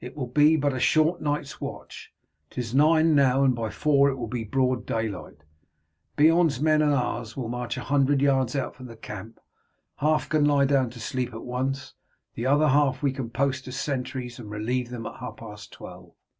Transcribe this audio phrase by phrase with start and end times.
[0.00, 2.14] It will be but a short night's watch.
[2.50, 5.42] 'Tis nine now, and by four it will be broad daylight.
[6.14, 9.40] Beorn's men and ours will march a hundred yards out from the camp.
[9.96, 11.94] Half can lie down to sleep at once,
[12.36, 16.12] the other half we can post as sentries and relieve them at half past twelve.